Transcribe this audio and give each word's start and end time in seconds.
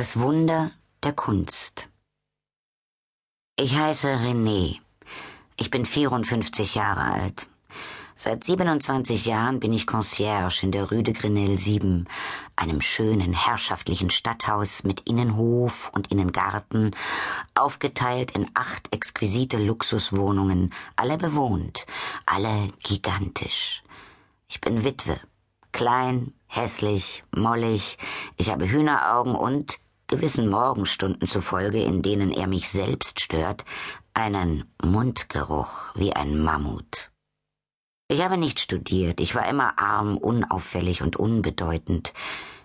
Das 0.00 0.18
Wunder 0.18 0.70
der 1.02 1.12
Kunst. 1.12 1.90
Ich 3.56 3.76
heiße 3.76 4.08
René. 4.08 4.78
Ich 5.58 5.68
bin 5.68 5.84
54 5.84 6.74
Jahre 6.74 7.02
alt. 7.02 7.48
Seit 8.16 8.42
27 8.42 9.26
Jahren 9.26 9.60
bin 9.60 9.74
ich 9.74 9.86
Concierge 9.86 10.62
in 10.62 10.72
der 10.72 10.88
Rue 10.88 11.02
de 11.02 11.12
Grenelle 11.12 11.58
7, 11.58 12.08
einem 12.56 12.80
schönen, 12.80 13.34
herrschaftlichen 13.34 14.08
Stadthaus 14.08 14.84
mit 14.84 15.00
Innenhof 15.00 15.90
und 15.92 16.10
Innengarten, 16.10 16.96
aufgeteilt 17.54 18.30
in 18.30 18.46
acht 18.54 18.94
exquisite 18.94 19.58
Luxuswohnungen, 19.58 20.72
alle 20.96 21.18
bewohnt, 21.18 21.84
alle 22.24 22.70
gigantisch. 22.82 23.82
Ich 24.48 24.62
bin 24.62 24.82
Witwe, 24.82 25.20
klein, 25.72 26.32
hässlich, 26.46 27.22
mollig, 27.36 27.98
ich 28.38 28.48
habe 28.48 28.66
Hühneraugen 28.66 29.34
und 29.34 29.78
gewissen 30.10 30.50
Morgenstunden 30.50 31.26
zufolge, 31.26 31.82
in 31.82 32.02
denen 32.02 32.32
er 32.32 32.48
mich 32.48 32.68
selbst 32.68 33.20
stört, 33.20 33.64
einen 34.12 34.64
Mundgeruch 34.82 35.94
wie 35.94 36.12
ein 36.12 36.42
Mammut. 36.42 37.12
Ich 38.08 38.20
habe 38.22 38.36
nicht 38.36 38.58
studiert, 38.58 39.20
ich 39.20 39.36
war 39.36 39.48
immer 39.48 39.78
arm, 39.78 40.18
unauffällig 40.18 41.00
und 41.00 41.16
unbedeutend. 41.16 42.12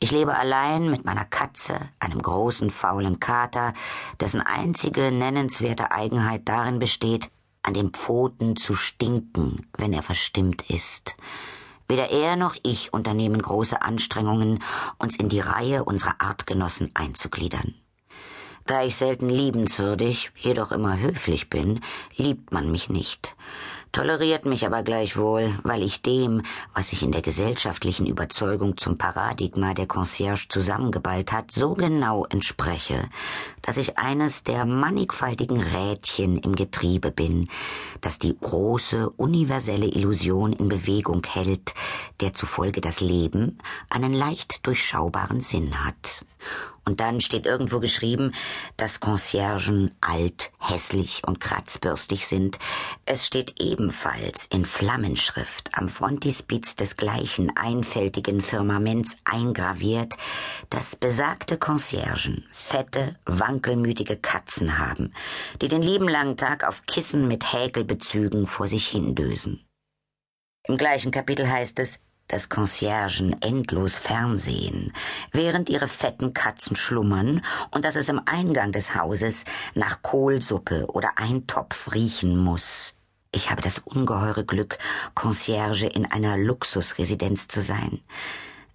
Ich 0.00 0.10
lebe 0.10 0.34
allein 0.34 0.90
mit 0.90 1.04
meiner 1.04 1.26
Katze, 1.26 1.78
einem 2.00 2.22
großen 2.22 2.70
faulen 2.70 3.20
Kater, 3.20 3.74
dessen 4.18 4.40
einzige 4.40 5.12
nennenswerte 5.12 5.92
Eigenheit 5.92 6.42
darin 6.46 6.78
besteht, 6.78 7.30
an 7.62 7.74
den 7.74 7.90
Pfoten 7.90 8.56
zu 8.56 8.74
stinken, 8.74 9.68
wenn 9.76 9.92
er 9.92 10.02
verstimmt 10.02 10.70
ist. 10.70 11.16
Weder 11.88 12.10
er 12.10 12.36
noch 12.36 12.56
ich 12.62 12.92
unternehmen 12.92 13.40
große 13.40 13.80
Anstrengungen, 13.82 14.62
uns 14.98 15.16
in 15.16 15.28
die 15.28 15.40
Reihe 15.40 15.84
unserer 15.84 16.20
Artgenossen 16.20 16.90
einzugliedern. 16.94 17.74
Da 18.66 18.82
ich 18.82 18.96
selten 18.96 19.28
liebenswürdig, 19.28 20.32
jedoch 20.36 20.72
immer 20.72 20.98
höflich 20.98 21.48
bin, 21.48 21.80
liebt 22.16 22.52
man 22.52 22.70
mich 22.72 22.90
nicht 22.90 23.36
toleriert 23.96 24.44
mich 24.44 24.66
aber 24.66 24.82
gleichwohl, 24.82 25.54
weil 25.62 25.82
ich 25.82 26.02
dem, 26.02 26.42
was 26.74 26.90
sich 26.90 27.02
in 27.02 27.12
der 27.12 27.22
gesellschaftlichen 27.22 28.04
Überzeugung 28.04 28.76
zum 28.76 28.98
Paradigma 28.98 29.72
der 29.72 29.86
Concierge 29.86 30.48
zusammengeballt 30.50 31.32
hat, 31.32 31.50
so 31.50 31.72
genau 31.72 32.26
entspreche, 32.26 33.08
dass 33.62 33.78
ich 33.78 33.96
eines 33.96 34.44
der 34.44 34.66
mannigfaltigen 34.66 35.62
Rädchen 35.62 36.36
im 36.36 36.56
Getriebe 36.56 37.10
bin, 37.10 37.48
das 38.02 38.18
die 38.18 38.36
große 38.38 39.08
universelle 39.16 39.86
Illusion 39.86 40.52
in 40.52 40.68
Bewegung 40.68 41.22
hält, 41.26 41.72
der 42.20 42.34
zufolge 42.34 42.80
das 42.80 43.00
Leben 43.00 43.58
einen 43.90 44.12
leicht 44.12 44.66
durchschaubaren 44.66 45.40
Sinn 45.40 45.84
hat. 45.84 46.24
Und 46.88 47.00
dann 47.00 47.20
steht 47.20 47.46
irgendwo 47.46 47.80
geschrieben, 47.80 48.32
dass 48.76 49.00
Conciergen 49.00 49.92
alt, 50.00 50.52
hässlich 50.58 51.22
und 51.26 51.40
kratzbürstig 51.40 52.28
sind. 52.28 52.60
Es 53.04 53.26
steht 53.26 53.60
ebenfalls 53.60 54.46
in 54.46 54.64
Flammenschrift 54.64 55.70
am 55.72 55.88
Frontispiz 55.88 56.76
des 56.76 56.96
gleichen 56.96 57.56
einfältigen 57.56 58.40
Firmaments 58.40 59.16
eingraviert, 59.24 60.14
dass 60.70 60.94
besagte 60.94 61.58
Conciergen 61.58 62.46
fette, 62.52 63.16
wankelmütige 63.24 64.16
Katzen 64.16 64.78
haben, 64.78 65.12
die 65.60 65.68
den 65.68 65.82
lieben 65.82 66.08
langen 66.08 66.36
Tag 66.36 66.62
auf 66.62 66.86
Kissen 66.86 67.26
mit 67.26 67.52
Häkelbezügen 67.52 68.46
vor 68.46 68.68
sich 68.68 68.86
hindösen. 68.86 69.65
Im 70.68 70.76
gleichen 70.76 71.12
Kapitel 71.12 71.48
heißt 71.48 71.78
es, 71.78 72.00
dass 72.26 72.48
Conciergen 72.48 73.40
endlos 73.40 73.98
Fernsehen, 74.00 74.92
während 75.30 75.68
ihre 75.68 75.86
fetten 75.86 76.34
Katzen 76.34 76.74
schlummern 76.74 77.44
und 77.70 77.84
dass 77.84 77.94
es 77.94 78.08
im 78.08 78.20
Eingang 78.26 78.72
des 78.72 78.96
Hauses 78.96 79.44
nach 79.74 80.02
Kohlsuppe 80.02 80.86
oder 80.88 81.10
Eintopf 81.16 81.94
riechen 81.94 82.36
muss. 82.36 82.94
Ich 83.30 83.50
habe 83.50 83.62
das 83.62 83.78
ungeheure 83.78 84.44
Glück, 84.44 84.78
Concierge 85.14 85.86
in 85.86 86.10
einer 86.10 86.36
Luxusresidenz 86.36 87.46
zu 87.46 87.60
sein. 87.60 88.00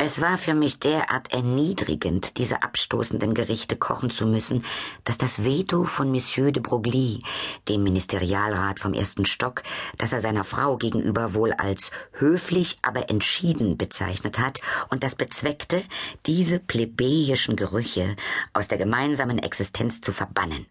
Es 0.00 0.20
war 0.20 0.38
für 0.38 0.54
mich 0.54 0.78
derart 0.78 1.32
erniedrigend, 1.32 2.38
diese 2.38 2.62
abstoßenden 2.62 3.34
Gerichte 3.34 3.74
kochen 3.74 4.10
zu 4.10 4.28
müssen, 4.28 4.64
dass 5.02 5.18
das 5.18 5.42
Veto 5.42 5.82
von 5.82 6.12
Monsieur 6.12 6.52
de 6.52 6.62
Broglie, 6.62 7.18
dem 7.66 7.82
Ministerialrat 7.82 8.78
vom 8.78 8.94
ersten 8.94 9.26
Stock, 9.26 9.64
das 9.96 10.12
er 10.12 10.20
seiner 10.20 10.44
Frau 10.44 10.76
gegenüber 10.76 11.34
wohl 11.34 11.52
als 11.52 11.90
höflich, 12.12 12.78
aber 12.82 13.10
entschieden 13.10 13.76
bezeichnet 13.76 14.38
hat 14.38 14.60
und 14.88 15.02
das 15.02 15.16
bezweckte, 15.16 15.82
diese 16.26 16.60
plebejischen 16.60 17.56
Gerüche 17.56 18.14
aus 18.52 18.68
der 18.68 18.78
gemeinsamen 18.78 19.40
Existenz 19.40 20.00
zu 20.00 20.12
verbannen, 20.12 20.66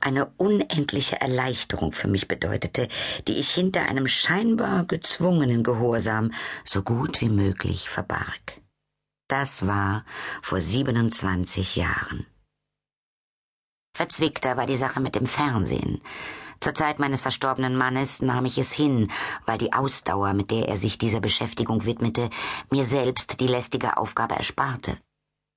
eine 0.00 0.32
unendliche 0.38 1.20
Erleichterung 1.20 1.92
für 1.92 2.08
mich 2.08 2.28
bedeutete, 2.28 2.88
die 3.28 3.40
ich 3.40 3.50
hinter 3.50 3.82
einem 3.82 4.08
scheinbar 4.08 4.86
gezwungenen 4.86 5.64
Gehorsam 5.64 6.32
so 6.64 6.82
gut 6.82 7.20
wie 7.20 7.28
möglich 7.28 7.90
verbarg. 7.90 8.62
Das 9.30 9.64
war 9.64 10.04
vor 10.42 10.60
27 10.60 11.76
Jahren. 11.76 12.26
Verzwickter 13.96 14.56
war 14.56 14.66
die 14.66 14.74
Sache 14.74 14.98
mit 14.98 15.14
dem 15.14 15.26
Fernsehen. 15.26 16.02
Zur 16.58 16.74
Zeit 16.74 16.98
meines 16.98 17.20
verstorbenen 17.22 17.76
Mannes 17.76 18.22
nahm 18.22 18.44
ich 18.44 18.58
es 18.58 18.72
hin, 18.72 19.08
weil 19.46 19.56
die 19.56 19.72
Ausdauer, 19.72 20.32
mit 20.32 20.50
der 20.50 20.68
er 20.68 20.76
sich 20.76 20.98
dieser 20.98 21.20
Beschäftigung 21.20 21.84
widmete, 21.84 22.28
mir 22.72 22.84
selbst 22.84 23.40
die 23.40 23.46
lästige 23.46 23.98
Aufgabe 23.98 24.34
ersparte. 24.34 24.98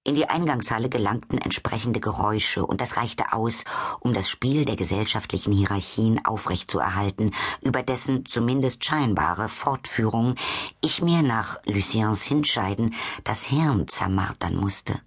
In 0.06 0.16
die 0.16 0.30
Eingangshalle 0.30 0.90
gelangten 0.90 1.38
entsprechende 1.38 2.02
Geräusche, 2.02 2.66
und 2.66 2.81
das 2.81 2.97
reichte 2.97 3.31
aus, 3.31 3.64
um 4.02 4.14
das 4.14 4.30
Spiel 4.30 4.66
der 4.66 4.75
gesellschaftlichen 4.75 5.53
Hierarchien 5.53 6.25
aufrechtzuerhalten, 6.25 7.31
über 7.62 7.84
dessen 7.84 8.25
zumindest 8.25 8.84
scheinbare 8.84 9.47
Fortführung 9.47 10.36
ich 10.81 11.02
mir 11.02 11.22
nach 11.22 11.58
Luciens 11.66 12.24
Hinscheiden 12.24 12.94
das 13.24 13.46
Hirn 13.46 13.88
zermartern 13.88 14.58
musste. 14.58 15.00